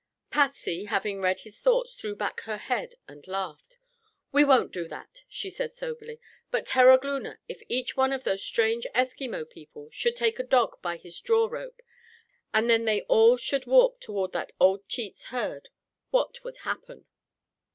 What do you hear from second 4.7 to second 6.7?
do that," she said soberly, "but,